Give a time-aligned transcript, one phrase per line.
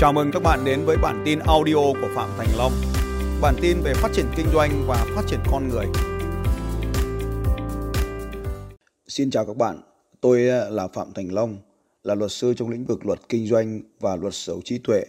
[0.00, 2.72] Chào mừng các bạn đến với bản tin audio của Phạm Thành Long.
[3.40, 5.86] Bản tin về phát triển kinh doanh và phát triển con người.
[9.08, 9.80] Xin chào các bạn,
[10.20, 11.56] tôi ờ, là Phạm Thành Long,
[12.04, 15.04] là luật sư trong lĩnh vực luật kinh doanh và luật sở hữu trí tuệ.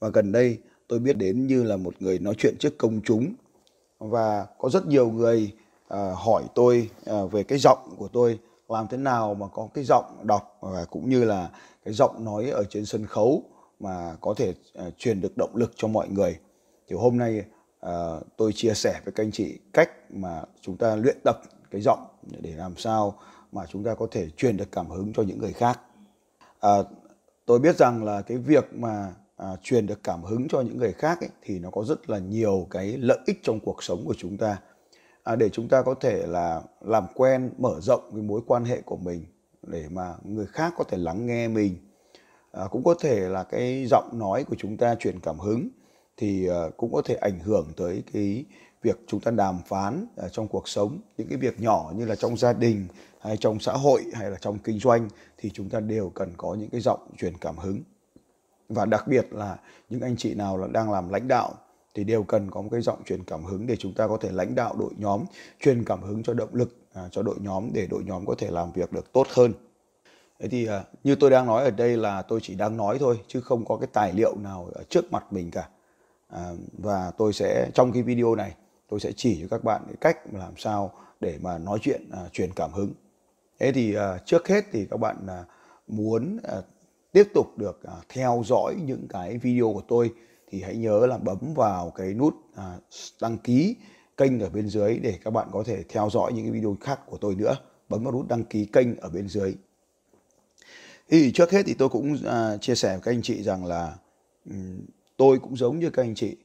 [0.00, 3.34] Và gần đây tôi biết đến như là một người nói chuyện trước công chúng
[3.98, 5.52] và có rất nhiều người
[5.88, 8.38] ờ, hỏi tôi ờ, về cái giọng của tôi
[8.68, 11.50] làm thế nào mà có cái giọng đọc và cũng như là
[11.84, 13.44] cái giọng nói ở trên sân khấu
[13.80, 14.54] mà có thể
[14.86, 16.38] uh, truyền được động lực cho mọi người.
[16.88, 17.44] Thì hôm nay
[17.86, 17.90] uh,
[18.36, 21.36] tôi chia sẻ với các anh chị cách mà chúng ta luyện tập
[21.70, 22.06] cái giọng
[22.40, 23.18] để làm sao
[23.52, 25.80] mà chúng ta có thể truyền được cảm hứng cho những người khác.
[26.66, 26.86] Uh,
[27.46, 30.92] tôi biết rằng là cái việc mà uh, truyền được cảm hứng cho những người
[30.92, 34.14] khác ấy, thì nó có rất là nhiều cái lợi ích trong cuộc sống của
[34.18, 34.58] chúng ta.
[35.22, 38.80] À, để chúng ta có thể là làm quen mở rộng cái mối quan hệ
[38.80, 39.24] của mình
[39.62, 41.76] để mà người khác có thể lắng nghe mình
[42.52, 45.68] à, cũng có thể là cái giọng nói của chúng ta truyền cảm hứng
[46.16, 48.44] thì à, cũng có thể ảnh hưởng tới cái
[48.82, 51.00] việc chúng ta đàm phán trong cuộc sống.
[51.18, 52.86] Những cái việc nhỏ như là trong gia đình
[53.20, 56.54] hay trong xã hội hay là trong kinh doanh thì chúng ta đều cần có
[56.54, 57.82] những cái giọng truyền cảm hứng.
[58.68, 59.58] Và đặc biệt là
[59.90, 61.54] những anh chị nào là đang làm lãnh đạo
[61.94, 64.28] thì đều cần có một cái giọng truyền cảm hứng để chúng ta có thể
[64.32, 65.24] lãnh đạo đội nhóm
[65.60, 68.50] truyền cảm hứng cho động lực à, cho đội nhóm để đội nhóm có thể
[68.50, 69.52] làm việc được tốt hơn
[70.40, 73.20] thế thì à, như tôi đang nói ở đây là tôi chỉ đang nói thôi
[73.26, 75.68] chứ không có cái tài liệu nào ở trước mặt mình cả.
[76.28, 78.54] À, và tôi sẽ trong cái video này
[78.88, 82.28] tôi sẽ chỉ cho các bạn cái cách làm sao để mà nói chuyện à,
[82.32, 82.92] truyền cảm hứng.
[83.58, 85.44] Thế thì à, trước hết thì các bạn à,
[85.86, 86.56] muốn à,
[87.12, 90.10] tiếp tục được à, theo dõi những cái video của tôi
[90.50, 92.76] thì hãy nhớ là bấm vào cái nút à,
[93.22, 93.76] đăng ký
[94.16, 97.00] kênh ở bên dưới để các bạn có thể theo dõi những cái video khác
[97.06, 97.56] của tôi nữa.
[97.88, 99.54] Bấm vào nút đăng ký kênh ở bên dưới
[101.10, 103.94] thì trước hết thì tôi cũng uh, chia sẻ với các anh chị rằng là
[104.50, 104.80] um,
[105.16, 106.36] tôi cũng giống như các anh chị.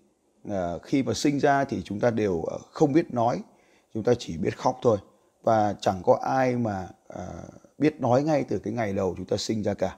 [0.48, 3.42] Uh, khi mà sinh ra thì chúng ta đều uh, không biết nói
[3.94, 4.98] chúng ta chỉ biết khóc thôi.
[5.44, 7.20] Và chẳng có ai mà uh,
[7.78, 9.98] biết nói ngay từ cái ngày đầu chúng ta sinh ra cả.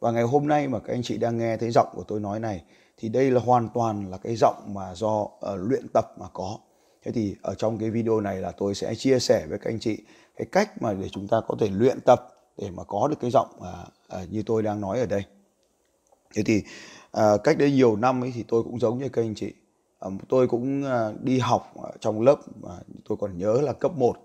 [0.00, 2.40] Và ngày hôm nay mà các anh chị đang nghe thấy giọng của tôi nói
[2.40, 2.62] này
[2.96, 6.58] thì đây là hoàn toàn là cái giọng mà do uh, luyện tập mà có.
[7.04, 9.80] Thế thì ở trong cái video này là tôi sẽ chia sẻ với các anh
[9.80, 9.98] chị
[10.36, 13.30] cái cách mà để chúng ta có thể luyện tập để mà có được cái
[13.30, 13.72] giọng à,
[14.08, 15.24] à, như tôi đang nói ở đây.
[16.34, 16.62] Thế thì
[17.12, 19.52] à, cách đây nhiều năm ấy thì tôi cũng giống như các anh chị.
[20.00, 22.36] À, tôi cũng à, đi học à, trong lớp
[22.68, 22.76] à,
[23.08, 24.16] tôi còn nhớ là cấp 1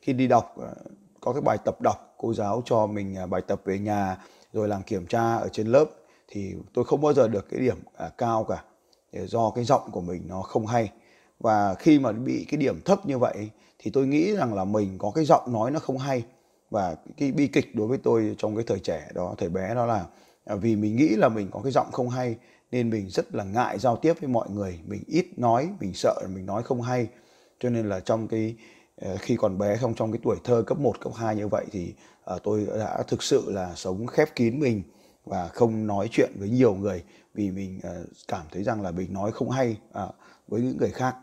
[0.00, 0.74] khi đi đọc à,
[1.20, 4.18] có cái bài tập đọc cô giáo cho mình à, bài tập về nhà
[4.52, 5.84] rồi làm kiểm tra ở trên lớp
[6.28, 8.64] thì tôi không bao giờ được cái điểm à, cao cả
[9.12, 10.92] do cái giọng của mình nó không hay.
[11.40, 14.98] Và khi mà bị cái điểm thấp như vậy thì tôi nghĩ rằng là mình
[14.98, 16.24] có cái giọng nói nó không hay
[16.70, 19.86] và cái bi kịch đối với tôi trong cái thời trẻ đó thời bé đó
[19.86, 20.06] là
[20.44, 22.36] à, vì mình nghĩ là mình có cái giọng không hay
[22.70, 24.80] nên mình rất là ngại giao tiếp với mọi người.
[24.86, 27.08] Mình ít nói mình sợ mình nói không hay.
[27.60, 28.54] Cho nên là trong cái
[28.96, 31.66] à, khi còn bé không trong cái tuổi thơ cấp 1, cấp 2 như vậy
[31.72, 31.94] thì
[32.24, 34.82] à, tôi đã thực sự là sống khép kín mình
[35.24, 37.02] và không nói chuyện với nhiều người
[37.34, 37.80] vì mình
[38.28, 39.76] cảm thấy rằng là mình nói không hay
[40.48, 41.16] với những người khác.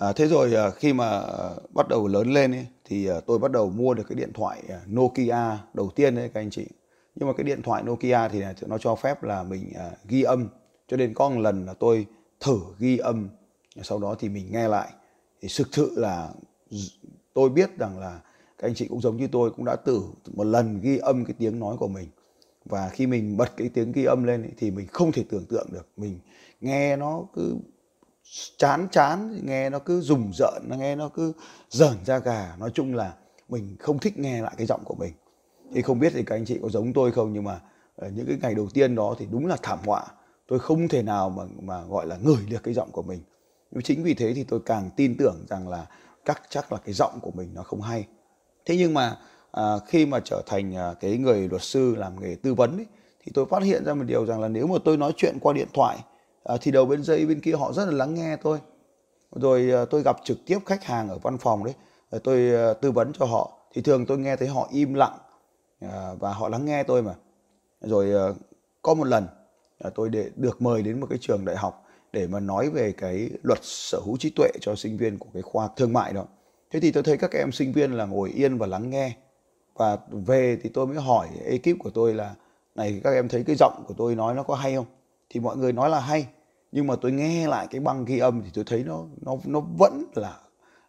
[0.00, 3.38] À, thế rồi à, khi mà à, bắt đầu lớn lên ấy, thì à, tôi
[3.38, 6.66] bắt đầu mua được cái điện thoại à, Nokia đầu tiên đấy các anh chị.
[7.14, 10.48] Nhưng mà cái điện thoại Nokia thì nó cho phép là mình à, ghi âm.
[10.88, 12.06] Cho nên có một lần là tôi
[12.40, 13.28] thử ghi âm,
[13.82, 14.88] sau đó thì mình nghe lại.
[15.42, 16.28] Thì thực sự là
[17.34, 18.20] tôi biết rằng là
[18.58, 20.02] các anh chị cũng giống như tôi cũng đã thử
[20.34, 22.08] một lần ghi âm cái tiếng nói của mình
[22.64, 25.44] và khi mình bật cái tiếng ghi âm lên ấy, thì mình không thể tưởng
[25.44, 26.18] tượng được mình
[26.60, 27.56] nghe nó cứ
[28.56, 31.32] chán chán nghe nó cứ rùng rợn nó nghe nó cứ
[31.70, 32.56] dởn ra gà.
[32.58, 33.14] Nói chung là
[33.48, 35.12] mình không thích nghe lại cái giọng của mình.
[35.74, 37.60] Thì không biết thì các anh chị có giống tôi không nhưng mà
[37.96, 40.06] ờ, những cái ngày đầu tiên đó thì đúng là thảm họa.
[40.46, 43.20] Tôi không thể nào mà mà gọi là ngửi được cái giọng của mình.
[43.70, 45.86] Nhưng chính vì thế thì tôi càng tin tưởng rằng là
[46.24, 48.06] chắc chắc là cái giọng của mình nó không hay.
[48.64, 49.16] Thế nhưng mà
[49.50, 52.86] à, khi mà trở thành à, cái người luật sư làm nghề tư vấn ấy,
[53.24, 55.52] thì tôi phát hiện ra một điều rằng là nếu mà tôi nói chuyện qua
[55.52, 55.98] điện thoại
[56.44, 58.58] à, thì đầu bên dây bên kia họ rất là lắng nghe tôi.
[59.32, 61.74] Rồi à, tôi gặp trực tiếp khách hàng ở văn phòng đấy.
[62.10, 63.52] Rồi tôi à, tư vấn cho họ.
[63.74, 65.18] Thì thường tôi nghe thấy họ im lặng
[65.80, 67.14] à, và họ lắng nghe tôi mà.
[67.80, 68.34] Rồi à,
[68.82, 69.26] có một lần
[69.78, 72.92] à, tôi để được mời đến một cái trường đại học để mà nói về
[72.92, 76.24] cái luật sở hữu trí tuệ cho sinh viên của cái khoa thương mại đó.
[76.70, 79.16] Thế thì tôi thấy các em sinh viên là ngồi yên và lắng nghe.
[79.74, 82.34] Và về thì tôi mới hỏi ekip của tôi là
[82.74, 84.86] này các em thấy cái giọng của tôi nói nó có hay không?
[85.30, 86.26] Thì mọi người nói là hay
[86.72, 89.60] nhưng mà tôi nghe lại cái băng ghi âm thì tôi thấy nó nó nó
[89.78, 90.40] vẫn là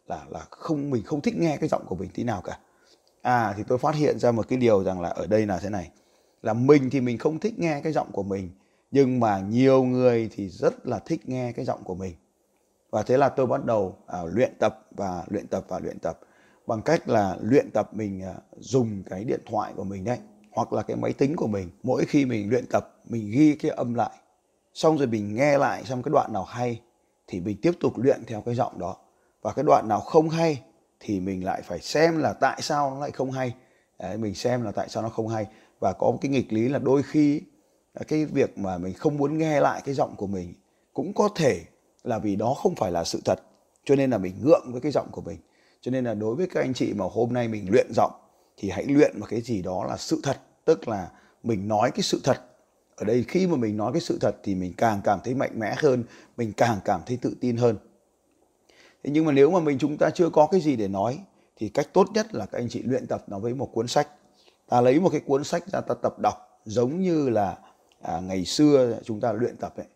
[0.07, 2.59] là là không mình không thích nghe cái giọng của mình tí nào cả.
[3.21, 5.69] À thì tôi phát hiện ra một cái điều rằng là ở đây là thế
[5.69, 5.91] này
[6.41, 8.49] là mình thì mình không thích nghe cái giọng của mình
[8.91, 12.15] nhưng mà nhiều người thì rất là thích nghe cái giọng của mình.
[12.89, 16.19] Và thế là tôi bắt đầu à, luyện tập và luyện tập và luyện tập
[16.67, 20.17] bằng cách là luyện tập mình à, dùng cái điện thoại của mình đấy
[20.51, 21.69] hoặc là cái máy tính của mình.
[21.83, 24.11] Mỗi khi mình luyện tập mình ghi cái âm lại
[24.73, 26.81] xong rồi mình nghe lại xem cái đoạn nào hay
[27.27, 28.95] thì mình tiếp tục luyện theo cái giọng đó.
[29.41, 30.62] Và cái đoạn nào không hay
[31.00, 33.56] thì mình lại phải xem là tại sao nó lại không hay.
[34.00, 35.45] Đấy, mình xem là tại sao nó không hay.
[35.79, 37.41] Và có một cái nghịch lý là đôi khi
[37.94, 40.53] à, cái việc mà mình không muốn nghe lại cái giọng của mình
[40.94, 41.62] cũng có thể
[42.03, 43.39] là vì đó không phải là sự thật.
[43.85, 45.38] Cho nên là mình ngượng với cái giọng của mình.
[45.81, 48.12] Cho nên là đối với các anh chị mà hôm nay mình luyện giọng
[48.57, 50.38] thì hãy luyện một cái gì đó là sự thật.
[50.65, 51.12] Tức là
[51.44, 52.38] mình nói cái sự thật
[53.01, 55.59] ở đây khi mà mình nói cái sự thật thì mình càng cảm thấy mạnh
[55.59, 56.03] mẽ hơn
[56.38, 57.77] mình càng cảm thấy tự tin hơn.
[59.03, 61.19] Thế nhưng mà nếu mà mình chúng ta chưa có cái gì để nói
[61.57, 64.07] thì cách tốt nhất là các anh chị luyện tập nó với một cuốn sách.
[64.69, 67.57] Ta lấy một cái cuốn sách ra ta tập đọc giống như là
[68.01, 69.88] à, ngày xưa chúng ta luyện tập ấy.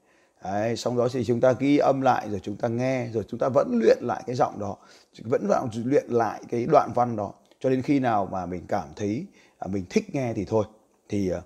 [0.43, 3.39] Đấy, xong đó thì chúng ta ghi âm lại rồi chúng ta nghe rồi chúng
[3.39, 4.77] ta vẫn luyện lại cái giọng đó
[5.23, 8.87] vẫn vào luyện lại cái đoạn văn đó cho đến khi nào mà mình cảm
[8.95, 9.25] thấy
[9.57, 10.65] à, mình thích nghe thì thôi.
[11.09, 11.41] Thì à,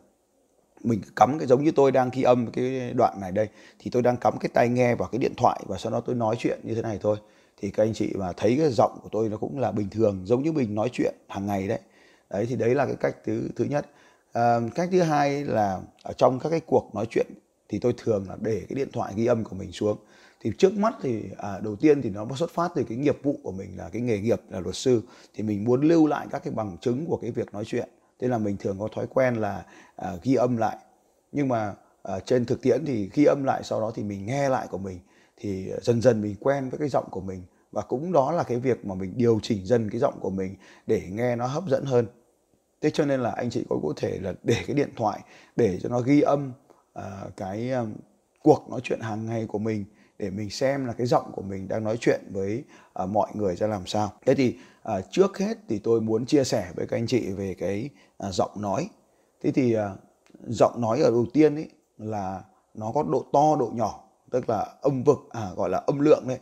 [0.83, 3.47] mình cắm cái giống như tôi đang ghi âm cái đoạn này đây
[3.79, 6.15] thì tôi đang cắm cái tai nghe vào cái điện thoại và sau đó tôi
[6.15, 7.17] nói chuyện như thế này thôi.
[7.61, 10.21] Thì các anh chị mà thấy cái giọng của tôi nó cũng là bình thường
[10.25, 11.79] giống như mình nói chuyện hàng ngày đấy.
[12.29, 13.89] Đấy thì đấy là cái cách thứ thứ nhất.
[14.33, 17.27] À, cách thứ hai là ở trong các cái cuộc nói chuyện
[17.69, 19.97] thì tôi thường là để cái điện thoại ghi âm của mình xuống.
[20.41, 23.39] Thì trước mắt thì à, đầu tiên thì nó xuất phát từ cái nghiệp vụ
[23.43, 25.01] của mình là cái nghề nghiệp là luật sư.
[25.33, 28.27] Thì mình muốn lưu lại các cái bằng chứng của cái việc nói chuyện thế
[28.27, 30.77] là mình thường có thói quen là à, ghi âm lại.
[31.31, 31.73] Nhưng mà
[32.03, 34.77] à, trên thực tiễn thì ghi âm lại sau đó thì mình nghe lại của
[34.77, 34.99] mình
[35.37, 37.43] thì dần dần mình quen với cái giọng của mình.
[37.71, 40.55] Và cũng đó là cái việc mà mình điều chỉnh dần cái giọng của mình
[40.87, 42.07] để nghe nó hấp dẫn hơn.
[42.81, 45.19] Thế cho nên là anh chị có có thể là để cái điện thoại
[45.55, 46.51] để cho nó ghi âm
[46.99, 47.93] uh, cái um,
[48.43, 49.85] cuộc nói chuyện hàng ngày của mình
[50.19, 52.63] để mình xem là cái giọng của mình đang nói chuyện với
[53.03, 54.11] uh, mọi người ra làm sao.
[54.25, 54.57] Thế thì
[54.97, 57.89] uh, trước hết thì tôi muốn chia sẻ với các anh chị về cái
[58.27, 58.89] uh, giọng nói.
[59.43, 59.81] Thế thì uh,
[60.47, 62.43] giọng nói ở đầu tiên ấy là
[62.73, 66.27] nó có độ to độ nhỏ tức là âm vực à gọi là âm lượng
[66.27, 66.39] đấy.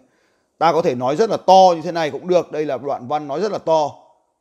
[0.57, 3.07] Ta có thể nói rất là to như thế này cũng được đây là đoạn
[3.07, 3.91] văn nói rất là to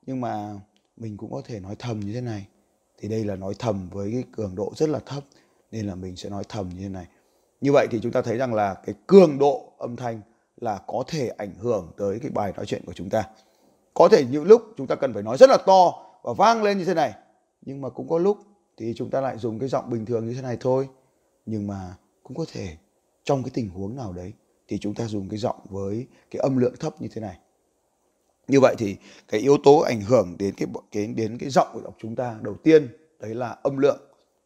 [0.07, 0.61] nhưng mà
[0.97, 2.47] mình cũng có thể nói thầm như thế này.
[2.99, 5.23] Thì đây là nói thầm với cái cường độ rất là thấp
[5.71, 7.07] nên là mình sẽ nói thầm như thế này
[7.61, 10.21] như vậy thì chúng ta thấy rằng là cái cường độ âm thanh
[10.57, 13.25] là có thể ảnh hưởng tới cái bài nói chuyện của chúng ta.
[13.95, 15.93] Có thể những lúc chúng ta cần phải nói rất là to
[16.23, 17.15] và vang lên như thế này,
[17.63, 18.39] nhưng mà cũng có lúc
[18.77, 20.89] thì chúng ta lại dùng cái giọng bình thường như thế này thôi.
[21.47, 22.77] Nhưng mà cũng có thể
[23.25, 24.33] trong cái tình huống nào đấy
[24.69, 27.39] thì chúng ta dùng cái giọng với cái âm lượng thấp như thế này.
[28.49, 28.97] Như vậy thì
[29.29, 32.55] cái yếu tố ảnh hưởng đến cái cái, đến cái giọng của chúng ta đầu
[32.55, 32.89] tiên,
[33.21, 34.01] đấy là âm lượng.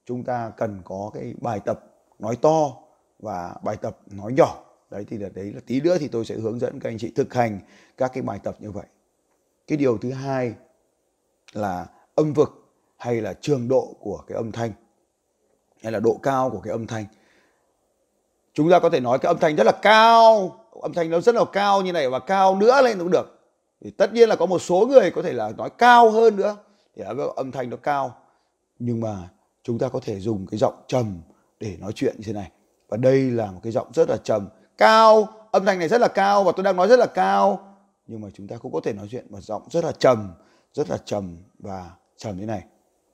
[0.07, 1.85] Chúng ta cần có cái bài tập
[2.19, 2.77] nói to
[3.21, 4.65] và bài tập nói nhỏ.
[4.91, 7.13] Đấy, thì là đấy là tí nữa thì tôi sẽ hướng dẫn các anh chị
[7.17, 7.61] thực hành
[7.97, 8.87] các cái bài tập như vậy.
[9.67, 10.55] Cái điều thứ hai
[11.53, 12.51] là âm vực
[12.97, 14.73] hay là trường độ của cái âm thanh,
[15.83, 17.05] hay là độ cao của cái âm thanh.
[18.55, 21.35] Chúng ta có thể nói cái âm thanh rất là cao, âm thanh nó rất
[21.35, 23.41] là cao như này và cao nữa lên cũng được.
[23.81, 26.57] Thì tất nhiên là có một số người có thể là nói cao hơn nữa,
[26.97, 27.03] thì
[27.37, 28.17] âm thanh nó cao.
[28.79, 29.29] Nhưng mà
[29.63, 31.21] chúng ta có thể dùng cái giọng trầm
[31.61, 32.51] để nói chuyện như thế này
[32.91, 34.49] và đây là một cái giọng rất là trầm.
[34.79, 37.77] Cao âm thanh này rất là cao và tôi đang nói rất là cao.
[38.07, 40.33] Nhưng mà chúng ta cũng có thể nói chuyện bằng giọng rất là trầm
[40.73, 42.65] rất là trầm và trầm như này.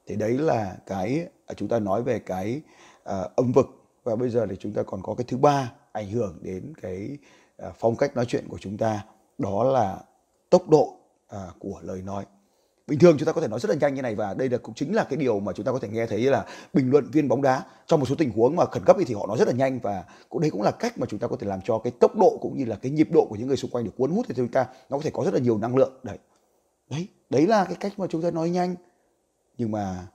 [0.06, 2.60] Thì đấy là cái à, chúng ta nói về cái
[3.02, 3.66] uh, âm vực.
[4.04, 7.18] Và bây giờ thì chúng ta còn có cái thứ ba ảnh hưởng đến cái
[7.66, 9.04] uh, phong cách nói chuyện của chúng ta.
[9.38, 9.98] Đó là
[10.50, 10.96] tốc độ
[11.36, 12.24] uh, của lời nói
[12.86, 14.58] bình thường chúng ta có thể nói rất là nhanh như này và đây là
[14.58, 17.10] cũng chính là cái điều mà chúng ta có thể nghe thấy là bình luận
[17.12, 19.48] viên bóng đá trong một số tình huống mà khẩn cấp thì họ nói rất
[19.48, 21.78] là nhanh và cũng đây cũng là cách mà chúng ta có thể làm cho
[21.78, 23.90] cái tốc độ cũng như là cái nhịp độ của những người xung quanh được
[23.96, 25.92] cuốn hút thì chúng ta nó có thể có rất là nhiều năng lượng.
[26.02, 26.18] Đấy.
[26.90, 28.74] Đấy đấy là cái cách mà chúng ta nói nhanh.
[29.58, 30.06] Nhưng mà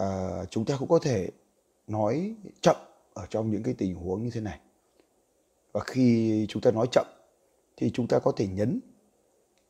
[0.00, 1.28] uh, chúng ta cũng có thể
[1.86, 2.76] nói chậm
[3.14, 4.60] ở trong những cái tình huống như thế này.
[5.72, 7.06] Và khi chúng ta nói chậm
[7.76, 8.80] thì chúng ta có thể nhấn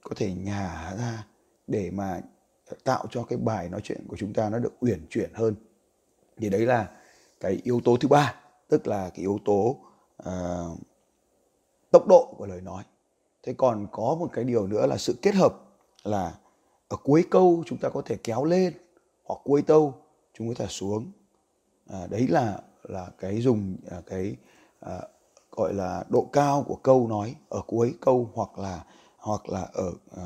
[0.03, 1.27] có thể nhả ra
[1.67, 2.21] để mà
[2.85, 5.55] tạo cho cái bài nói chuyện của chúng ta nó được uyển chuyển hơn.
[6.37, 6.91] Thì đấy là
[7.41, 8.35] cái yếu tố thứ ba
[8.69, 9.77] tức là cái yếu tố
[10.23, 10.79] uh,
[11.91, 12.85] tốc độ của lời nói.
[13.43, 15.55] Thế còn có một cái điều nữa là sự kết hợp
[16.05, 16.35] là
[16.89, 18.73] ở cuối câu chúng ta có thể kéo lên
[19.25, 19.95] hoặc cuối câu
[20.35, 21.13] chúng ta xuống.
[21.87, 24.37] À, đấy là là cái dùng à, cái
[24.81, 25.01] à,
[25.51, 28.85] gọi là độ cao của câu nói ở cuối câu hoặc là
[29.19, 30.23] hoặc là ở à,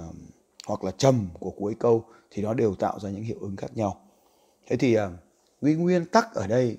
[0.71, 3.77] hoặc là trầm của cuối câu thì nó đều tạo ra những hiệu ứng khác
[3.77, 4.01] nhau.
[4.67, 5.11] Thế thì à,
[5.63, 6.79] cái nguyên tắc ở đây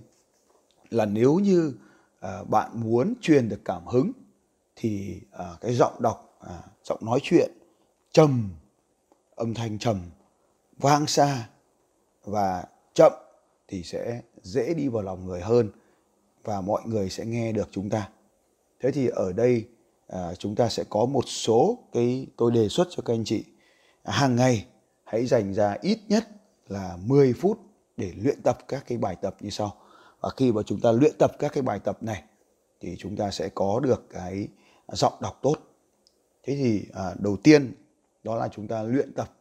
[0.89, 1.73] là nếu như
[2.19, 4.11] à, bạn muốn truyền được cảm hứng
[4.75, 6.27] thì à, cái giọng đọc
[6.83, 7.51] giọng nói chuyện
[8.11, 8.49] trầm
[9.35, 9.97] âm thanh trầm
[10.77, 11.49] vang xa
[12.23, 13.11] và chậm
[13.67, 15.69] thì sẽ dễ đi vào lòng người hơn
[16.43, 18.09] và mọi người sẽ nghe được chúng ta.
[18.79, 19.67] Thế thì ở đây
[20.07, 23.43] à, chúng ta sẽ có một số cái tôi đề xuất cho các anh chị
[24.05, 24.65] hàng ngày
[25.03, 26.27] hãy dành ra ít nhất
[26.67, 27.59] là 10 phút
[27.97, 29.75] để luyện tập các cái bài tập như sau.
[30.19, 32.23] Và khi mà chúng ta luyện tập các cái bài tập này
[32.79, 34.47] thì chúng ta sẽ có được cái
[34.91, 35.55] giọng đọc tốt.
[36.43, 37.73] Thế thì à, đầu tiên
[38.23, 39.33] đó là chúng ta luyện tập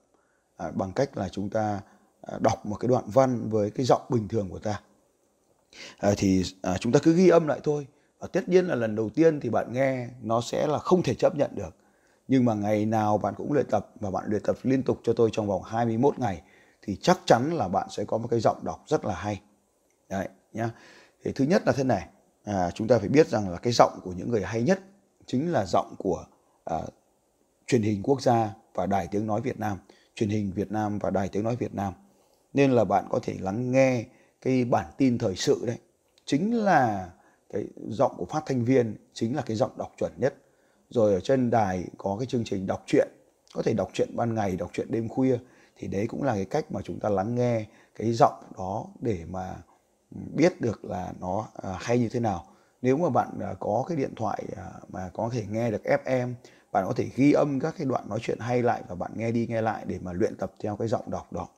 [0.57, 1.81] à, bằng cách là chúng ta
[2.23, 4.81] à, đọc một cái đoạn văn với cái giọng bình thường của ta.
[5.99, 7.87] À, thì à, chúng ta cứ ghi âm lại thôi.
[8.19, 11.15] Và tất nhiên là lần đầu tiên thì bạn nghe nó sẽ là không thể
[11.15, 11.77] chấp nhận được
[12.31, 15.13] nhưng mà ngày nào bạn cũng luyện tập và bạn luyện tập liên tục cho
[15.13, 16.43] tôi trong vòng 21 ngày
[16.83, 19.41] thì chắc chắn là bạn sẽ có một cái giọng đọc rất là hay.
[20.09, 20.71] Đấy nhá.
[21.25, 22.09] Thì thứ nhất là thế này
[22.45, 24.81] à, chúng ta phải biết rằng là cái giọng của những người hay nhất
[25.27, 26.25] chính là giọng của
[26.65, 26.79] à,
[27.67, 29.79] truyền hình quốc gia và đài tiếng nói Việt Nam
[30.15, 31.93] truyền hình Việt Nam và đài tiếng nói Việt Nam.
[32.53, 34.05] Nên là bạn có thể lắng nghe
[34.41, 35.79] cái bản tin thời sự đấy
[36.25, 37.11] chính là
[37.53, 40.35] cái giọng của phát thanh viên chính là cái giọng đọc chuẩn nhất
[40.91, 43.09] rồi ở trên đài có cái chương trình đọc truyện,
[43.55, 45.39] có thể đọc truyện ban ngày, đọc truyện đêm khuya.
[45.77, 49.25] Thì đấy cũng là cái cách mà chúng ta lắng nghe cái giọng đó để
[49.29, 49.57] mà
[50.15, 52.47] ừ, biết được là nó à, hay như thế nào.
[52.83, 56.35] Nếu mà bạn à, có cái điện thoại à, mà có thể nghe được FM
[56.73, 59.33] bạn có thể ghi âm các cái đoạn nói chuyện hay lại và bạn nghe
[59.33, 61.49] đi nghe lại để mà luyện tập theo cái giọng đọc đó.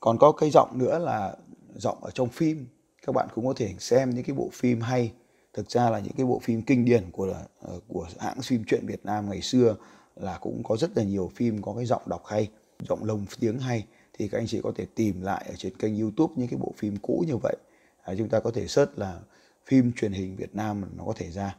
[0.00, 1.36] Còn có cái giọng nữa là
[1.74, 2.66] giọng ở trong phim,
[3.06, 5.12] các bạn cũng có thể xem những cái bộ phim hay
[5.54, 8.86] thực ra là những cái bộ phim kinh điển của ờ, của hãng phim truyện
[8.86, 9.76] Việt Nam ngày xưa
[10.16, 12.48] là cũng có rất là nhiều phim có cái giọng đọc hay
[12.88, 13.86] giọng lồng tiếng hay.
[14.18, 16.72] Thì các anh chị có thể tìm lại ở trên kênh YouTube những cái bộ
[16.76, 17.56] phim cũ như vậy.
[18.02, 19.20] À, chúng ta có thể search là
[19.66, 21.56] phim truyền hình Việt Nam nó có thể ra.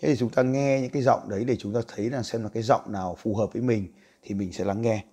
[0.00, 2.42] Thế thì chúng ta nghe những cái giọng đấy để chúng ta thấy là xem
[2.42, 3.86] là cái giọng nào phù hợp với mình
[4.22, 5.04] thì mình sẽ lắng nghe.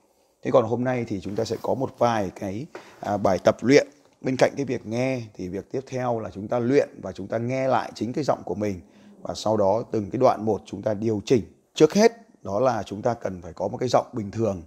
[0.41, 2.65] Thế còn hôm nay thì chúng ta sẽ có một vài cái
[2.99, 3.87] à, bài tập luyện
[4.21, 7.27] bên cạnh cái việc nghe thì việc tiếp theo là chúng ta luyện và chúng
[7.27, 8.81] ta nghe lại chính cái giọng của mình.
[9.21, 11.43] Và sau đó từng cái đoạn một chúng ta điều chỉnh.
[11.73, 12.11] Trước hết
[12.41, 14.63] đó là chúng ta cần phải có một cái giọng bình thường.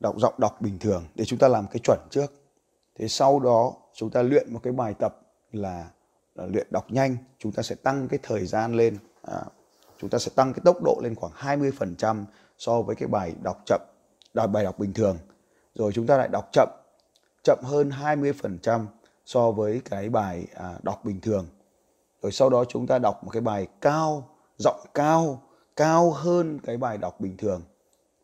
[0.00, 2.32] Đọc giọng đọc bình thường để chúng ta làm cái chuẩn trước.
[2.98, 5.20] Thế sau đó chúng ta luyện một cái bài tập
[5.52, 5.90] là,
[6.34, 7.16] là luyện đọc nhanh.
[7.38, 8.98] Chúng ta sẽ tăng cái thời gian lên.
[9.22, 9.42] À,
[10.00, 12.24] chúng ta sẽ tăng cái tốc độ lên khoảng 20%
[12.58, 13.80] so với cái bài đọc chậm
[14.52, 15.18] bài đọc bình thường.
[15.74, 16.68] Rồi chúng ta lại đọc chậm
[17.42, 18.86] chậm hơn 20%
[19.24, 21.46] so với cái bài à, đọc bình thường.
[22.22, 25.42] Rồi sau đó chúng ta đọc một cái bài cao, giọng cao,
[25.76, 27.62] cao hơn cái bài đọc bình thường.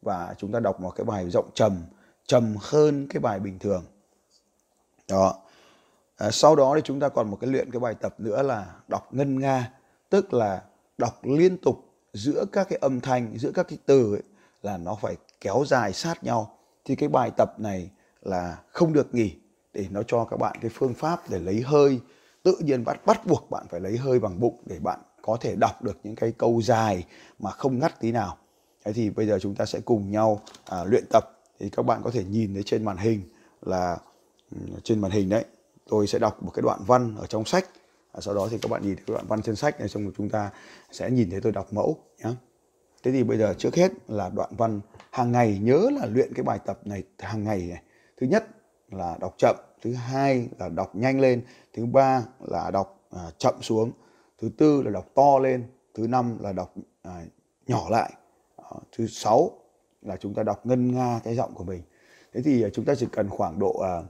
[0.03, 1.83] Và chúng ta đọc một cái bài giọng trầm,
[2.27, 3.85] trầm hơn cái bài bình thường.
[5.09, 5.35] Đó.
[6.17, 8.75] À, sau đó thì chúng ta còn một cái luyện cái bài tập nữa là
[8.89, 9.73] đọc ngân nga,
[10.11, 10.63] tức là
[10.99, 14.23] đọc liên tục giữa các cái âm thanh, giữa các cái từ ấy,
[14.63, 16.59] là nó phải kéo dài sát nhau.
[16.85, 17.91] Thì cái bài tập này
[18.23, 19.37] là không được nghỉ
[19.75, 22.01] để nó cho các bạn cái phương pháp để lấy hơi.
[22.43, 25.57] Tự nhiên bắt bắt buộc bạn phải lấy hơi bằng bụng để bạn có thể
[25.57, 27.05] đọc được những cái câu dài
[27.39, 28.37] mà không ngắt tí nào.
[28.85, 31.25] Thế thì bây giờ chúng ta sẽ cùng nhau à, luyện tập.
[31.59, 33.23] Thì các bạn có thể nhìn thấy trên màn hình
[33.63, 33.99] là
[34.51, 35.45] ừ, trên màn hình đấy
[35.89, 37.65] tôi sẽ đọc một cái đoạn văn ở trong sách.
[38.13, 40.13] À, sau đó thì các bạn nhìn thấy đoạn văn trên sách này xong rồi
[40.17, 40.51] chúng ta
[40.93, 42.31] sẽ nhìn thấy tôi đọc mẫu nhé
[43.03, 46.43] thế thì bây giờ trước hết là đoạn văn hàng ngày nhớ là luyện cái
[46.43, 47.83] bài tập này hàng ngày này
[48.21, 48.47] thứ nhất
[48.91, 53.55] là đọc chậm thứ hai là đọc nhanh lên thứ ba là đọc à, chậm
[53.63, 53.91] xuống
[54.39, 57.25] thứ tư là đọc to lên thứ năm là đọc à,
[57.67, 58.13] nhỏ lại.
[58.57, 59.51] À, thứ sáu
[60.03, 61.83] là chúng ta đọc ngân nga cái giọng của mình.
[62.33, 64.03] Thế thì à, chúng ta chỉ cần khoảng độ à,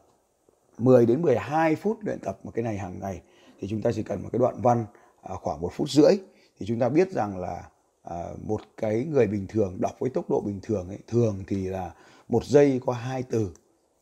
[0.78, 3.22] 10 đến 12 phút luyện tập một cái này hàng ngày
[3.60, 4.86] thì chúng ta chỉ cần một cái đoạn văn
[5.22, 6.18] à, khoảng một phút rưỡi
[6.58, 7.68] thì chúng ta biết rằng là
[8.02, 11.68] à, một cái người bình thường đọc với tốc độ bình thường ấy thường thì
[11.68, 11.94] là
[12.28, 13.50] một giây có hai từ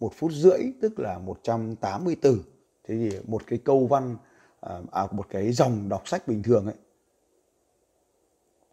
[0.00, 2.45] một phút rưỡi tức là 180 từ.
[2.88, 4.17] Thế thì một cái câu văn
[4.61, 6.75] à, à, một cái dòng đọc sách bình thường ấy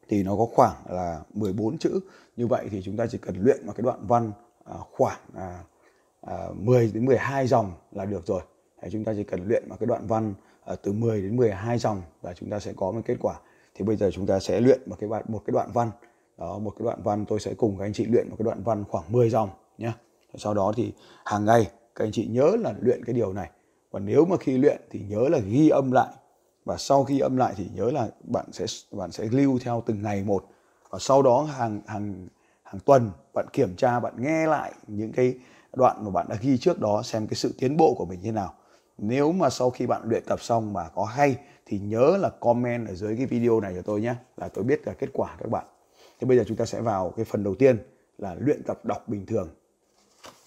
[0.10, 2.00] thì nó có khoảng là 14 chữ.
[2.38, 4.32] Như vậy thì chúng ta chỉ cần luyện một cái đoạn văn
[4.66, 5.64] à, khoảng à,
[6.22, 8.42] à, 10 đến 12 dòng là được rồi.
[8.82, 10.34] Đấy, chúng ta chỉ cần luyện một cái đoạn văn
[10.66, 13.40] à, từ 10 đến 12 dòng và chúng ta sẽ có một kết quả.
[13.76, 15.92] Thì bây giờ chúng ta sẽ luyện một cái một cái đoạn văn.
[16.38, 18.64] Đó một cái đoạn văn tôi sẽ cùng các anh chị luyện một cái đoạn
[18.64, 19.50] văn khoảng 10 dòng
[20.38, 20.94] sau đó thì
[21.26, 23.50] hàng ngày các anh chị nhớ là luyện cái điều này.
[23.92, 26.14] Và nếu mà khi luyện thì nhớ là ghi âm lại.
[26.66, 30.02] Và sau khi âm lại thì nhớ là bạn sẽ bạn sẽ lưu theo từng
[30.02, 30.46] ngày một.
[30.90, 32.28] Và sau đó hàng hàng
[32.64, 35.36] hàng tuần bạn kiểm tra, bạn nghe lại những cái
[35.74, 38.32] đoạn mà bạn đã ghi trước đó xem cái sự tiến bộ của mình như
[38.32, 38.54] nào.
[38.98, 41.36] Nếu mà sau khi bạn luyện tập xong mà có hay
[41.66, 44.88] thì nhớ là comment ở dưới cái video này cho tôi nhé, là tôi biết
[44.88, 45.66] là kết quả các bạn.
[46.20, 47.78] Thì bây giờ chúng ta sẽ vào cái phần đầu tiên
[48.18, 49.50] là luyện tập đọc bình thường.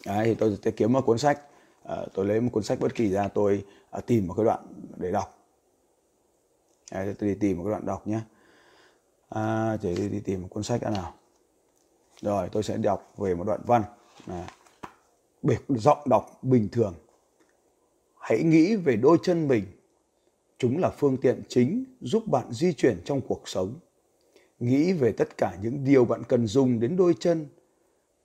[0.07, 1.41] Đấy, thì tôi sẽ kiếm một cuốn sách.
[1.85, 4.67] À, tôi lấy một cuốn sách bất kỳ ra tôi à, tìm một cái đoạn
[4.97, 5.39] để đọc.
[6.93, 8.21] Đấy, tôi đi tìm một cái đoạn đọc nhé.
[9.29, 11.15] À, chỉ đi, đi tìm một cuốn sách đã nào.
[12.21, 13.83] Rồi tôi sẽ đọc về một đoạn văn.
[14.27, 14.47] À,
[15.43, 16.95] biệt giọng đọc bình thường.
[18.19, 19.65] Hãy nghĩ về đôi chân mình.
[20.59, 23.75] Chúng là phương tiện chính giúp bạn di chuyển trong cuộc sống.
[24.59, 27.47] Nghĩ về tất cả những điều bạn cần dùng đến đôi chân.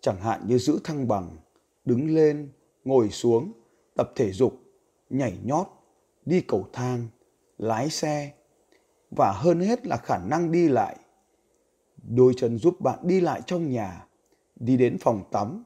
[0.02, 1.38] Chẳng hạn như giữ thăng bằng
[1.86, 2.52] đứng lên,
[2.84, 3.52] ngồi xuống,
[3.96, 4.62] tập thể dục,
[5.10, 5.68] nhảy nhót,
[6.26, 7.08] đi cầu thang,
[7.58, 8.32] lái xe.
[9.12, 10.98] Và hơn hết là khả năng đi lại.
[12.10, 14.06] Đôi chân giúp bạn đi lại trong nhà,
[14.56, 15.64] đi đến phòng tắm,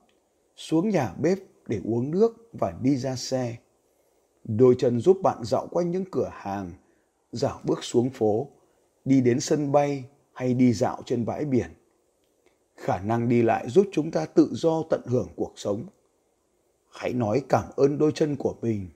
[0.56, 3.58] xuống nhà bếp để uống nước và đi ra xe.
[4.44, 6.72] Đôi chân giúp bạn dạo quanh những cửa hàng,
[7.32, 8.48] dạo bước xuống phố,
[9.06, 10.04] đi đến sân bay
[10.34, 11.70] hay đi dạo trên bãi biển.
[12.76, 15.86] Khả năng đi lại giúp chúng ta tự do tận hưởng cuộc sống
[16.96, 18.88] hãy nói cảm ơn đôi chân của mình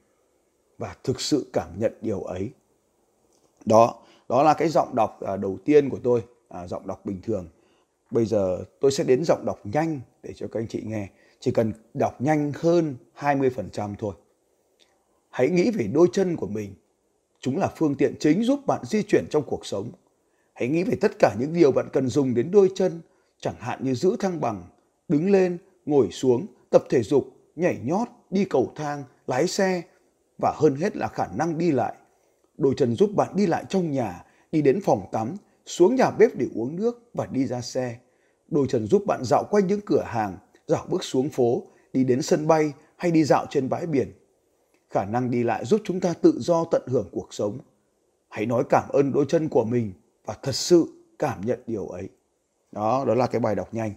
[0.78, 2.50] và thực sự cảm nhận điều ấy.
[3.66, 3.96] Đó
[4.30, 7.48] đó là cái giọng đọc à, đầu tiên của tôi à, giọng đọc bình thường.
[8.12, 11.10] Bây giờ tôi sẽ đến giọng đọc nhanh để cho các anh chị nghe.
[11.40, 14.14] Chỉ cần đọc nhanh hơn 20% thôi.
[15.30, 16.74] Hãy nghĩ về đôi chân của mình.
[17.40, 19.92] Chúng là phương tiện chính giúp bạn di chuyển trong cuộc sống.
[20.54, 23.02] Hãy nghĩ về tất cả những điều bạn cần dùng đến đôi chân
[23.40, 24.64] chẳng hạn như giữ thăng bằng
[25.08, 29.82] đứng lên ngồi xuống tập thể dục nhảy nhót, đi cầu thang, lái xe
[30.42, 31.94] và hơn hết là khả năng đi lại.
[32.58, 35.36] Đôi chân giúp bạn đi lại trong nhà, đi đến phòng tắm,
[35.66, 37.98] xuống nhà bếp để uống nước và đi ra xe.
[38.48, 40.38] Đôi chân giúp bạn dạo quanh những cửa hàng,
[40.68, 41.64] dạo bước xuống phố,
[41.94, 44.12] đi đến sân bay hay đi dạo trên bãi biển.
[44.90, 47.60] Khả năng đi lại giúp chúng ta tự do tận hưởng cuộc sống.
[48.30, 49.94] Hãy nói cảm ơn đôi chân của mình
[50.26, 50.86] và thật sự
[51.20, 52.10] cảm nhận điều ấy.
[52.72, 53.94] Đó đó là cái bài đọc nhanh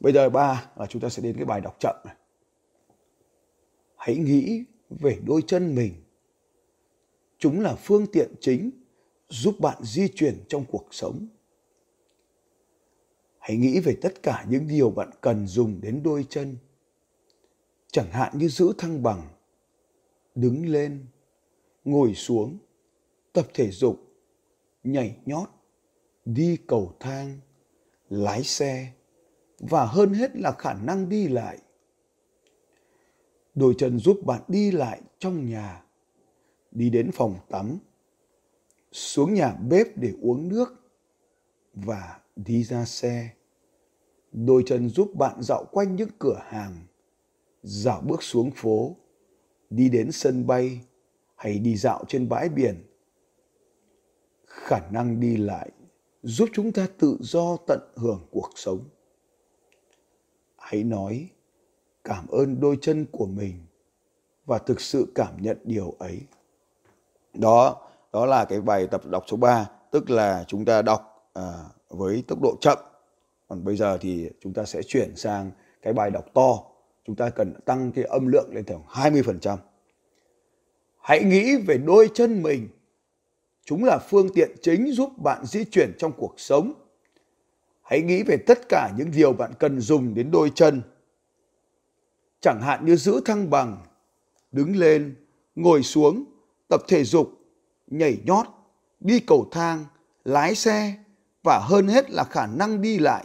[0.00, 2.16] bây giờ ba là chúng ta sẽ đến cái bài đọc chậm này.
[3.96, 5.94] Hãy nghĩ về đôi chân mình.
[7.38, 8.70] Chúng là phương tiện chính
[9.28, 11.26] giúp bạn di chuyển trong cuộc sống.
[13.38, 16.56] Hãy nghĩ về tất cả những điều bạn cần dùng đến đôi chân.
[17.92, 19.28] Chẳng hạn như giữ thăng bằng,
[20.34, 21.06] đứng lên,
[21.84, 22.58] ngồi xuống,
[23.32, 24.00] tập thể dục,
[24.84, 25.48] nhảy nhót,
[26.24, 27.40] đi cầu thang,
[28.10, 28.92] lái xe
[29.62, 31.58] và hơn hết là khả năng đi lại.
[33.54, 35.84] Đôi chân giúp bạn đi lại trong nhà,
[36.70, 37.78] đi đến phòng tắm,
[38.92, 40.90] xuống nhà bếp để uống nước
[41.74, 43.30] và đi ra xe.
[44.32, 46.86] Đôi chân giúp bạn dạo quanh những cửa hàng,
[47.62, 48.96] dạo bước xuống phố,
[49.70, 50.80] đi đến sân bay
[51.36, 52.84] hay đi dạo trên bãi biển.
[54.46, 55.70] Khả năng đi lại
[56.22, 58.88] giúp chúng ta tự do tận hưởng cuộc sống
[60.62, 61.28] hãy nói
[62.04, 63.54] cảm ơn đôi chân của mình
[64.46, 66.20] và thực sự cảm nhận điều ấy
[67.34, 71.52] đó đó là cái bài tập đọc số 3 tức là chúng ta đọc à,
[71.88, 72.78] với tốc độ chậm
[73.48, 75.50] còn bây giờ thì chúng ta sẽ chuyển sang
[75.82, 76.58] cái bài đọc to
[77.04, 79.56] chúng ta cần tăng cái âm lượng lên khoảng 20%.
[81.00, 82.68] Hãy nghĩ về đôi chân mình.
[83.64, 86.72] Chúng là phương tiện chính giúp bạn di chuyển trong cuộc sống.
[87.82, 90.82] Hãy nghĩ về tất cả những điều bạn cần dùng đến đôi chân.
[92.40, 93.78] Chẳng hạn như giữ thăng bằng,
[94.52, 95.14] đứng lên,
[95.54, 96.24] ngồi xuống,
[96.68, 97.30] tập thể dục,
[97.86, 98.46] nhảy nhót,
[99.00, 99.84] đi cầu thang,
[100.24, 100.94] lái xe
[101.42, 103.24] và hơn hết là khả năng đi lại.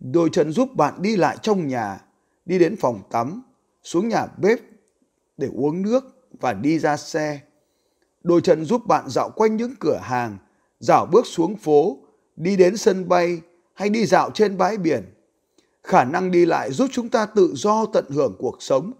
[0.00, 2.00] Đôi chân giúp bạn đi lại trong nhà,
[2.44, 3.42] đi đến phòng tắm,
[3.82, 4.58] xuống nhà bếp
[5.36, 7.40] để uống nước và đi ra xe.
[8.22, 10.38] Đôi chân giúp bạn dạo quanh những cửa hàng,
[10.80, 11.98] dạo bước xuống phố,
[12.36, 13.40] đi đến sân bay
[13.74, 15.14] hay đi dạo trên bãi biển.
[15.82, 18.92] Khả năng đi lại giúp chúng ta tự do tận hưởng cuộc sống.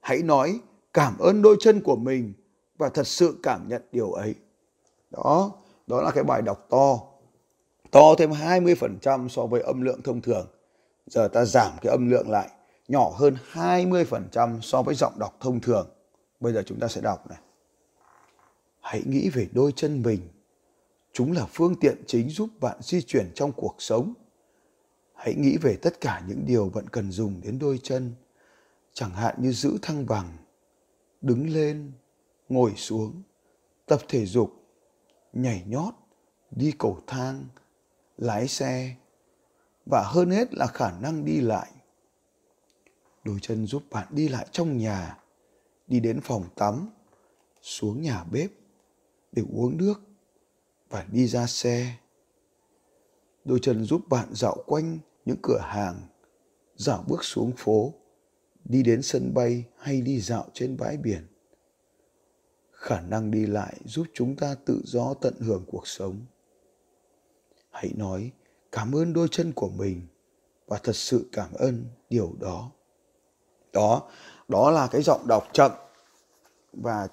[0.00, 0.60] Hãy nói
[0.94, 2.32] cảm ơn đôi chân của mình
[2.78, 4.34] và thật sự cảm nhận điều ấy.
[5.10, 5.52] Đó,
[5.86, 6.98] đó là cái bài đọc to.
[7.90, 10.46] To thêm 20% so với âm lượng thông thường.
[11.06, 12.48] Giờ ta giảm cái âm lượng lại
[12.88, 15.88] nhỏ hơn 20% so với giọng đọc thông thường.
[16.40, 17.38] Bây giờ chúng ta sẽ đọc này.
[18.80, 20.20] Hãy nghĩ về đôi chân mình.
[21.12, 24.14] Chúng là phương tiện chính giúp bạn di chuyển trong cuộc sống.
[25.14, 28.14] Hãy nghĩ về tất cả những điều bạn cần dùng đến đôi chân,
[28.92, 30.36] chẳng hạn như giữ thăng bằng,
[31.20, 31.92] đứng lên,
[32.48, 33.22] ngồi xuống,
[33.86, 34.52] tập thể dục,
[35.32, 35.94] nhảy nhót,
[36.50, 37.44] đi cầu thang,
[38.18, 38.96] lái xe
[39.86, 41.70] và hơn hết là khả năng đi lại.
[43.24, 45.18] Đôi chân giúp bạn đi lại trong nhà
[45.86, 46.88] đi đến phòng tắm,
[47.62, 48.50] xuống nhà bếp
[49.32, 50.00] để uống nước
[50.92, 51.96] và đi ra xe.
[53.44, 56.08] Đôi chân giúp bạn dạo quanh những cửa hàng,
[56.76, 57.94] dạo bước xuống phố,
[58.64, 61.26] đi đến sân bay hay đi dạo trên bãi biển.
[62.72, 66.26] Khả năng đi lại giúp chúng ta tự do tận hưởng cuộc sống.
[67.70, 68.30] Hãy nói
[68.72, 70.06] cảm ơn đôi chân của mình
[70.66, 72.70] và thật sự cảm ơn điều đó.
[73.72, 74.10] Đó,
[74.48, 75.72] đó là cái giọng đọc chậm
[76.72, 77.08] và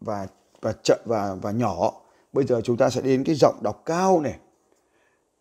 [0.00, 0.26] và
[0.60, 2.03] và chậm và và nhỏ.
[2.34, 4.34] Bây giờ chúng ta sẽ đến cái giọng đọc cao này.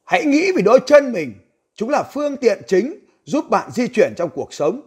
[0.03, 1.33] Hãy nghĩ về đôi chân mình,
[1.75, 4.81] chúng là phương tiện chính giúp bạn di chuyển trong cuộc sống.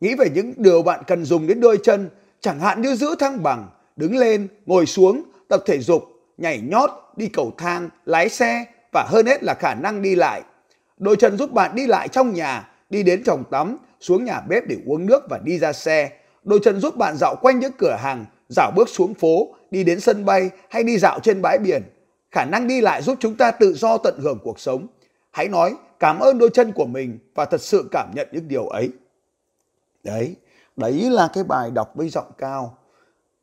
[0.00, 3.42] Nghĩ về những điều bạn cần dùng đến đôi chân, chẳng hạn như giữ thăng
[3.42, 6.04] bằng, đứng lên, ngồi xuống, tập thể dục,
[6.38, 10.42] nhảy nhót, đi cầu thang, lái xe và hơn hết là khả năng đi lại.
[10.98, 14.66] Đôi chân giúp bạn đi lại trong nhà, đi đến phòng tắm, xuống nhà bếp
[14.66, 16.10] để uống nước và đi ra xe.
[16.44, 20.00] Đôi chân giúp bạn dạo quanh những cửa hàng, dạo bước xuống phố, đi đến
[20.00, 21.82] sân bay hay đi dạo trên bãi biển.
[22.30, 24.86] Khả năng đi lại giúp chúng ta tự do tận hưởng cuộc sống.
[25.30, 28.66] Hãy nói cảm ơn đôi chân của mình và thật sự cảm nhận những điều
[28.66, 28.90] ấy.
[30.04, 30.36] Đấy,
[30.76, 32.78] đấy là cái bài đọc với giọng cao.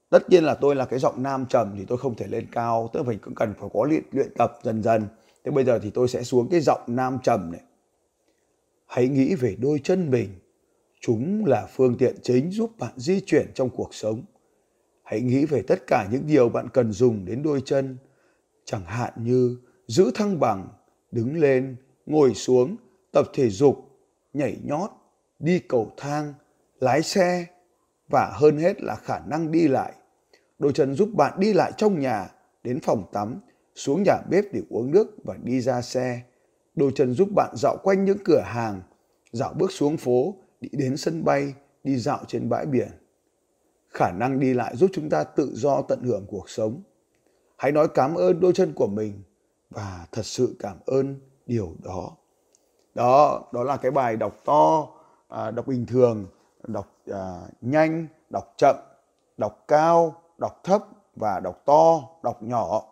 [0.09, 2.89] Tất nhiên là tôi là cái giọng nam trầm thì tôi không thể lên cao,
[2.93, 5.07] tức là phải cũng cần phải có luyện luyện tập dần dần.
[5.43, 7.61] Thế bây giờ thì tôi sẽ xuống cái giọng nam trầm này.
[8.87, 10.29] Hãy nghĩ về đôi chân mình.
[10.99, 14.21] Chúng là phương tiện chính giúp bạn di chuyển trong cuộc sống.
[15.11, 17.97] Hãy nghĩ về tất cả những điều bạn cần dùng đến đôi chân,
[18.65, 20.67] chẳng hạn như giữ thăng bằng,
[21.11, 22.75] đứng lên, ngồi xuống,
[23.11, 23.77] tập thể dục,
[24.33, 24.89] nhảy nhót,
[25.39, 26.33] đi cầu thang,
[26.79, 27.45] lái xe
[28.09, 29.93] và hơn hết là khả năng đi lại.
[30.59, 32.29] Đôi chân giúp bạn đi lại trong nhà,
[32.63, 33.35] đến phòng tắm,
[33.75, 36.21] xuống nhà bếp để uống nước và đi ra xe.
[36.75, 38.81] Đôi chân giúp bạn dạo quanh những cửa hàng,
[39.31, 42.89] dạo bước xuống phố, đi đến sân bay, đi dạo trên bãi biển.
[43.93, 46.81] Khả năng đi lại giúp chúng ta tự do tận hưởng cuộc sống.
[47.57, 49.23] Hãy nói cảm ơn đôi chân của mình
[49.69, 52.11] và thật sự cảm ơn điều đó.
[52.95, 54.87] Đó, đó là cái bài đọc to,
[55.29, 56.25] à, đọc bình thường,
[56.67, 58.75] đọc à, nhanh, đọc chậm,
[59.37, 60.81] đọc cao, đọc thấp
[61.15, 62.83] và đọc to, đọc nhỏ.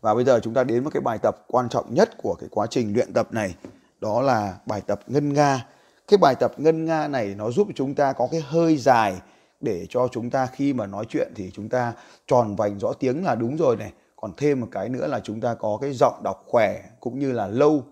[0.00, 2.48] Và bây giờ chúng ta đến với cái bài tập quan trọng nhất của cái
[2.52, 3.54] quá trình luyện tập này,
[4.00, 5.66] đó là bài tập ngân nga.
[6.08, 9.20] Cái bài tập ngân nga này nó giúp chúng ta có cái hơi dài
[9.60, 11.92] để cho chúng ta khi mà nói chuyện thì chúng ta
[12.26, 13.92] tròn vành rõ tiếng là đúng rồi này.
[14.16, 17.32] Còn thêm một cái nữa là chúng ta có cái giọng đọc khỏe cũng như
[17.32, 17.84] là lâu.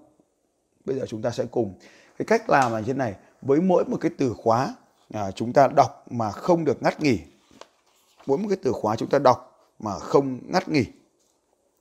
[0.85, 1.75] Bây giờ chúng ta sẽ cùng
[2.19, 3.15] cái cách làm là như thế này.
[3.43, 4.75] Với mỗi một cái từ khóa
[5.13, 7.19] à, chúng ta đọc mà không được ngắt nghỉ.
[8.27, 10.85] Mỗi một cái từ khóa chúng ta đọc mà không ngắt nghỉ.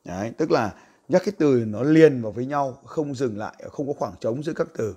[0.04, 0.74] Đấy, tức là
[1.10, 4.44] nhắc cái từ nó liền vào với nhau, không dừng lại, không có khoảng trống
[4.44, 4.96] giữa các từ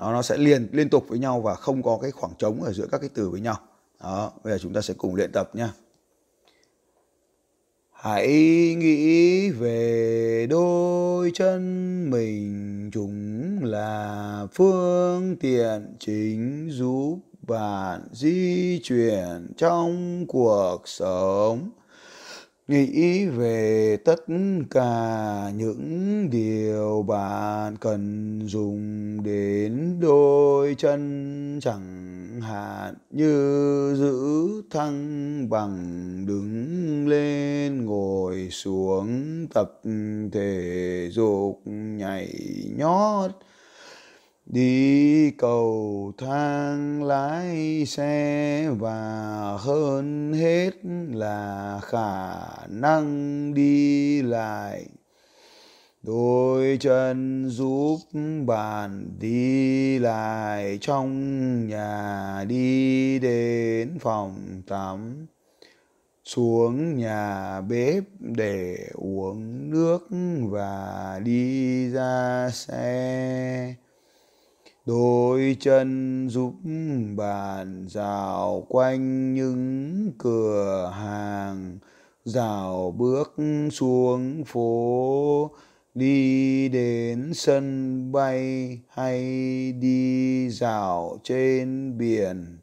[0.00, 2.72] nó nó sẽ liên liên tục với nhau và không có cái khoảng trống ở
[2.72, 3.56] giữa các cái từ với nhau.
[4.02, 5.72] Đó, bây giờ chúng ta sẽ cùng luyện tập nha.
[7.92, 8.28] Hãy
[8.78, 11.60] nghĩ về đôi chân
[12.10, 21.70] mình chúng là phương tiện chính giúp bạn di chuyển trong cuộc sống
[22.70, 24.20] nghĩ về tất
[24.70, 35.76] cả những điều bạn cần dùng đến đôi chân, chẳng hạn như giữ thăng bằng,
[36.26, 39.08] đứng lên, ngồi xuống,
[39.54, 39.80] tập
[40.32, 41.62] thể dục,
[41.96, 42.34] nhảy
[42.76, 43.30] nhót
[44.52, 48.98] đi cầu thang lái xe và
[49.60, 50.70] hơn hết
[51.10, 54.86] là khả năng đi lại.
[56.02, 57.98] Đôi chân giúp
[58.46, 65.26] bạn đi lại trong nhà, đi đến phòng tắm,
[66.24, 70.08] xuống nhà bếp để uống nước
[70.50, 73.74] và đi ra xe
[74.90, 76.54] đôi chân giúp
[77.16, 81.78] bạn dạo quanh những cửa hàng,
[82.24, 83.34] dạo bước
[83.72, 85.50] xuống phố,
[85.94, 89.22] đi đến sân bay hay
[89.72, 92.58] đi dạo trên biển.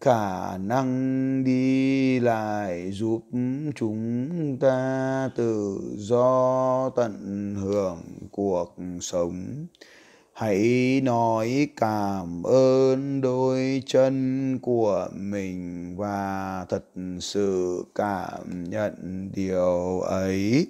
[0.00, 3.22] Khả năng đi lại giúp
[3.76, 9.66] chúng ta tự do tận hưởng cuộc sống
[10.40, 16.84] hãy nói cảm ơn đôi chân của mình và thật
[17.20, 18.94] sự cảm nhận
[19.34, 20.66] điều ấy.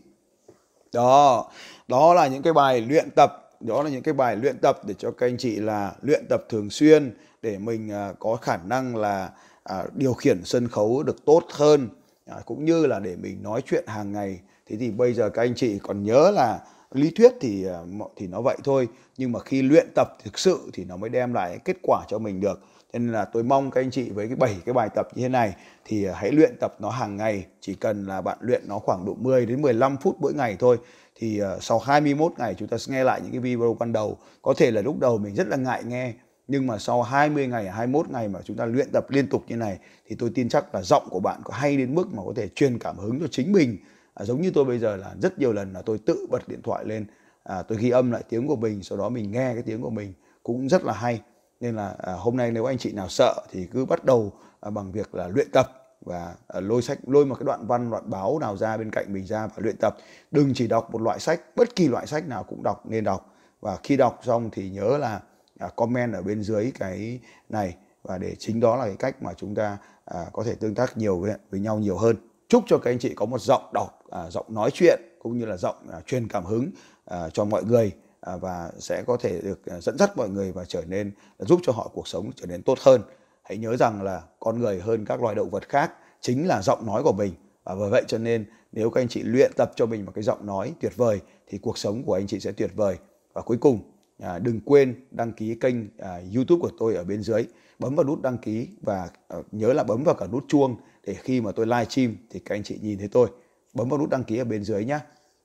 [0.93, 1.51] Đó
[1.89, 4.95] đó là những cái bài luyện tập, đó là những cái bài luyện tập để
[4.99, 8.97] cho các anh chị là luyện tập thường xuyên để mình à, có khả năng
[8.97, 9.31] là
[9.65, 11.89] à, điều khiển sân khấu được tốt hơn.
[12.27, 14.41] À, cũng như là để mình nói chuyện hàng ngày.
[14.67, 16.61] Thế thì bây giờ các anh chị còn nhớ là
[16.95, 20.71] lý thuyết thì ờ, thì nó vậy thôi, nhưng mà khi luyện tập thực sự
[20.73, 22.61] thì nó mới đem lại kết quả cho mình được.
[22.93, 25.23] Cho nên là tôi mong các anh chị với cái bảy cái bài tập như
[25.23, 28.63] thế này thì ờ, hãy luyện tập nó hàng ngày, chỉ cần là bạn luyện
[28.69, 30.79] nó khoảng độ 10 đến 15 phút mỗi ngày thôi.
[31.15, 34.19] Thì ờ, sau 21 ngày chúng ta sẽ nghe lại những cái video ban đầu.
[34.43, 36.13] Có thể là lúc đầu mình rất là ngại nghe,
[36.49, 39.57] nhưng mà sau 20 ngày 21 ngày mà chúng ta luyện tập liên tục như
[39.57, 42.33] này thì tôi tin chắc là giọng của bạn có hay đến mức mà có
[42.37, 43.77] thể truyền cảm hứng cho chính mình
[44.21, 46.63] à, giống như tôi bây giờ là rất nhiều lần là tôi tự bật điện
[46.63, 47.07] thoại lên
[47.43, 49.91] à, tôi ghi âm lại tiếng của mình sau đó mình nghe cái tiếng của
[49.91, 51.21] mình cũng rất là hay.
[51.61, 54.71] Nên là à, hôm nay nếu anh chị nào sợ thì cứ bắt đầu à,
[54.71, 55.67] bằng việc là luyện tập
[56.01, 59.13] và à, lôi sách lôi một cái đoạn văn đoạn báo nào ra bên cạnh
[59.13, 59.97] mình ra và luyện tập.
[60.31, 63.35] Đừng chỉ đọc một loại sách bất kỳ loại sách nào cũng đọc nên đọc.
[63.61, 65.21] Và khi đọc xong thì nhớ là
[65.59, 69.33] à, comment ở bên dưới cái này và để chính đó là cái cách mà
[69.35, 72.17] chúng ta à, có thể tương tác nhiều với, với nhau nhiều hơn.
[72.49, 75.45] Chúc cho các anh chị có một giọng đọc à, giọng nói chuyện cũng như
[75.45, 76.71] là giọng à, truyền cảm hứng
[77.05, 80.53] à, cho mọi người à, và sẽ có thể được à, dẫn dắt mọi người
[80.53, 83.03] và trở nên à, giúp cho họ cuộc sống trở nên tốt hơn.
[83.43, 86.87] Hãy nhớ rằng là con người hơn các loài động vật khác chính là giọng
[86.87, 87.35] nói của mình.
[87.65, 90.25] Và bởi vậy cho nên nếu các anh chị luyện tập cho mình một cái
[90.25, 92.97] giọng nói tuyệt vời thì cuộc sống của anh chị sẽ tuyệt vời.
[93.33, 93.79] Và cuối cùng
[94.19, 97.45] à, đừng quên đăng ký kênh à, YouTube của tôi ở bên dưới.
[97.79, 101.15] Bấm vào nút đăng ký và à, nhớ là bấm vào cả nút chuông để
[101.15, 103.29] khi mà tôi live stream thì các anh chị nhìn thấy tôi
[103.75, 104.99] bấm vào nút đăng ký ở bên dưới nhé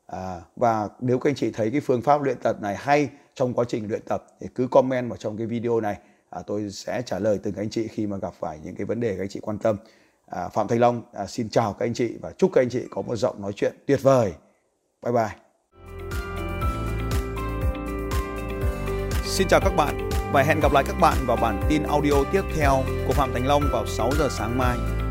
[0.05, 3.53] à, và nếu các anh chị thấy cái phương pháp luyện tập này hay trong
[3.53, 5.97] quá trình luyện tập thì cứ comment vào trong cái video này.
[6.29, 8.99] À, tôi sẽ trả lời từng anh chị khi mà gặp phải những cái vấn
[8.99, 9.77] đề các anh chị quan tâm.
[10.25, 12.81] À, phạm thanh long à, xin chào các anh chị và chúc các anh chị
[12.91, 14.33] có một giọng nói chuyện tuyệt vời.
[15.03, 15.35] Bye bye.
[19.25, 22.41] Xin chào các bạn và hẹn gặp lại các bạn vào bản tin audio tiếp
[22.55, 25.04] theo của Phạm Thành Long vào 6 giờ sáng mai.